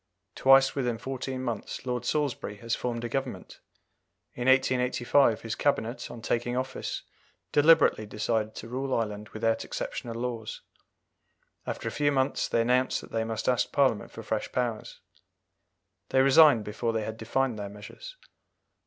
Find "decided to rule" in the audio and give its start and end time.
8.07-8.95